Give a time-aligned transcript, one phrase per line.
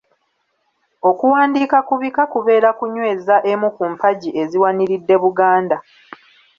[1.09, 5.77] Okuwandiika ku bika kubeera kunyweza emu ku mpagi eziwaniridde Buganda.